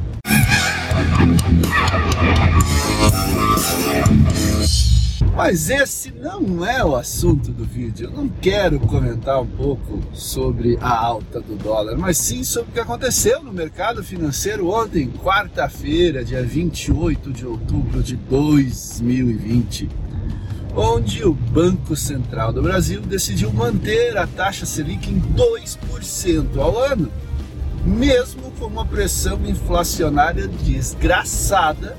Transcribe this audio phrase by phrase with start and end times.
[5.36, 8.06] Mas esse não é o assunto do vídeo.
[8.06, 12.72] Eu não quero comentar um pouco sobre a alta do dólar, mas sim sobre o
[12.72, 19.90] que aconteceu no mercado financeiro ontem, quarta-feira, dia 28 de outubro de 2020,
[20.74, 27.12] onde o Banco Central do Brasil decidiu manter a taxa Selic em 2% ao ano,
[27.84, 31.94] mesmo com uma pressão inflacionária desgraçada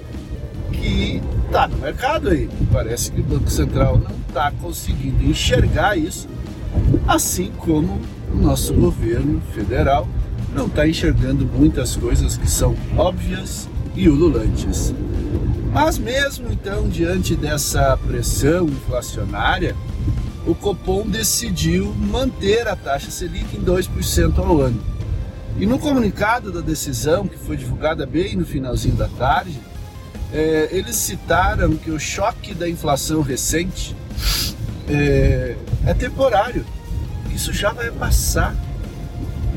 [0.71, 2.49] que está no mercado aí.
[2.71, 6.27] Parece que o Banco Central não está conseguindo enxergar isso,
[7.07, 7.99] assim como
[8.33, 10.07] o nosso governo federal
[10.53, 14.93] não está enxergando muitas coisas que são óbvias e ululantes.
[15.71, 19.75] Mas mesmo então, diante dessa pressão inflacionária,
[20.45, 24.81] o Copom decidiu manter a taxa Selic em 2% ao ano.
[25.59, 29.59] E no comunicado da decisão, que foi divulgada bem no finalzinho da tarde,
[30.31, 33.95] é, eles citaram que o choque da inflação recente
[34.89, 36.65] é, é temporário.
[37.33, 38.55] Isso já vai passar.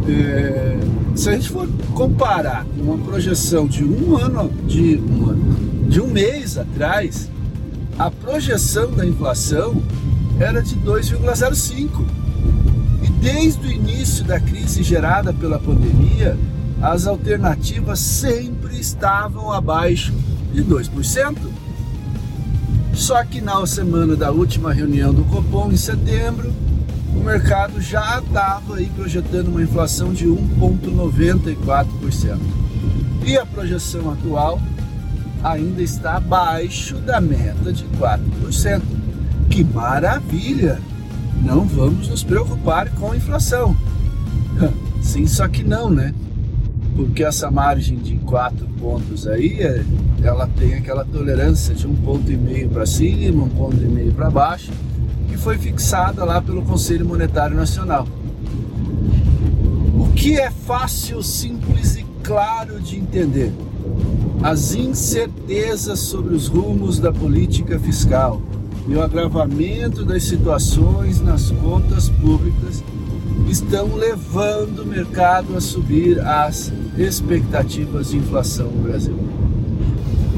[0.09, 0.79] É,
[1.15, 6.01] se a gente for comparar com uma projeção de um ano, de um ano, de
[6.01, 7.31] um mês atrás,
[7.99, 9.83] a projeção da inflação
[10.41, 12.05] era de 2,05.
[13.03, 16.37] E desde o início da crise gerada pela pandemia,
[16.81, 20.13] as alternativas sempre estavam abaixo
[20.53, 21.37] de 2%.
[22.95, 26.53] Só que na semana da última reunião do Copom, em setembro,
[27.15, 32.39] o mercado já estava aí projetando uma inflação de 1,94%.
[33.25, 34.61] E a projeção atual
[35.43, 38.83] ainda está abaixo da meta de 4%.
[39.51, 40.81] Que maravilha!
[41.43, 43.77] Não vamos nos preocupar com a inflação.
[45.03, 46.15] Sim, só que não, né?
[46.97, 49.84] Porque essa margem de 4 pontos aí, é,
[50.22, 54.12] ela tem aquela tolerância de um ponto e meio para cima, um ponto e meio
[54.12, 54.71] para baixo
[55.42, 58.06] foi fixada lá pelo Conselho Monetário Nacional.
[59.98, 63.53] O que é fácil, simples e claro de entender?
[64.41, 68.41] As incertezas sobre os rumos da política fiscal
[68.86, 72.84] e o agravamento das situações nas contas públicas
[73.48, 79.18] estão levando o mercado a subir as expectativas de inflação no Brasil.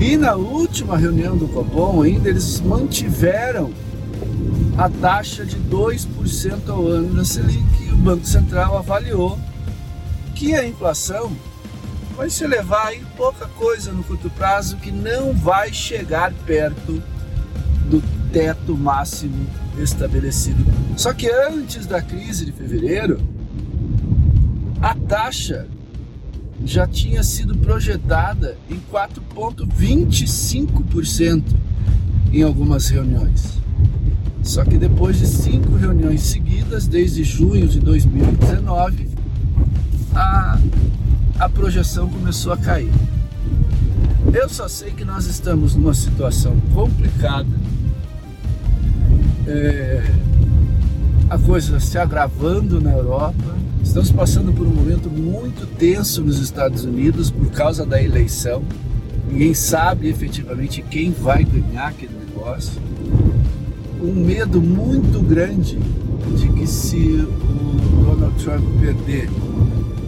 [0.01, 3.71] E na última reunião do Copom, ainda eles mantiveram
[4.77, 7.93] a taxa de 2% ao ano na Selic.
[7.93, 9.39] O Banco Central avaliou
[10.35, 11.33] que a inflação
[12.17, 17.01] vai se elevar em pouca coisa no curto prazo, que não vai chegar perto
[17.89, 19.47] do teto máximo
[19.79, 20.65] estabelecido
[20.97, 23.21] Só que antes da crise de fevereiro,
[24.81, 25.69] a taxa
[26.65, 31.45] já tinha sido projetada em 4,25%
[32.33, 33.64] em algumas reuniões.
[34.45, 39.09] Só que depois de cinco reuniões seguidas, desde junho de 2019,
[40.15, 40.59] a,
[41.41, 42.93] a projeção começou a cair.
[44.33, 47.49] Eu só sei que nós estamos numa situação complicada,
[49.47, 50.03] é,
[51.31, 56.85] a coisa se agravando na Europa, estamos passando por um momento muito tenso nos Estados
[56.85, 58.63] Unidos por causa da eleição.
[59.27, 62.81] Ninguém sabe efetivamente quem vai ganhar aquele negócio.
[64.05, 65.79] Um medo muito grande
[66.37, 69.31] de que se o Donald Trump perder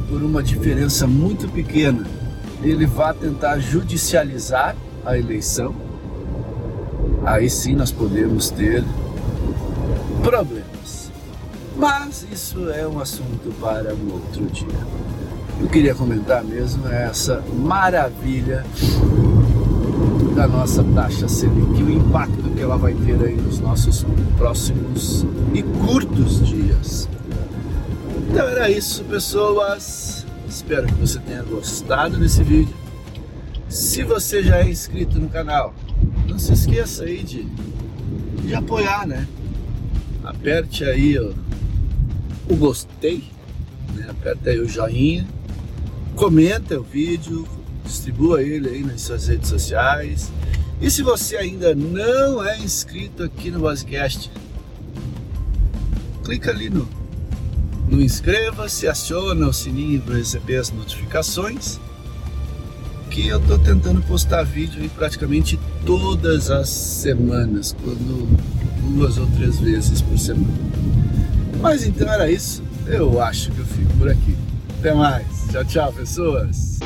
[0.06, 2.06] por uma diferença muito pequena,
[2.62, 5.74] ele vá tentar judicializar a eleição.
[7.24, 8.84] Aí sim nós podemos ter
[10.22, 11.10] problemas.
[11.74, 14.78] Mas isso é um assunto para um outro dia.
[15.58, 18.62] Eu queria comentar mesmo essa maravilha
[20.34, 24.04] da nossa taxa Selic, o impacto que ela vai ter aí nos nossos
[24.36, 27.08] próximos e curtos dias.
[28.28, 30.26] Então era isso, pessoas.
[30.48, 32.74] Espero que você tenha gostado desse vídeo.
[33.68, 35.74] Se você já é inscrito no canal,
[36.28, 37.44] não se esqueça aí de,
[38.44, 39.26] de apoiar, né?
[40.22, 41.32] Aperte aí ó,
[42.48, 43.24] o gostei,
[43.94, 44.06] né?
[44.10, 45.26] aperte aí o joinha,
[46.14, 47.46] comenta o vídeo,
[47.86, 50.30] distribua ele aí nas suas redes sociais.
[50.80, 54.30] E se você ainda não é inscrito aqui no Basecast,
[56.22, 56.86] clica ali no,
[57.88, 61.78] no inscreva-se, aciona o sininho para receber as notificações.
[63.10, 68.28] Que eu estou tentando postar vídeo aí praticamente todas as semanas, quando
[68.94, 70.52] duas ou três vezes por semana.
[71.60, 72.62] Mas então era isso.
[72.86, 74.36] Eu acho que eu fico por aqui.
[74.78, 75.26] Até mais.
[75.50, 76.78] Tchau, tchau, pessoas.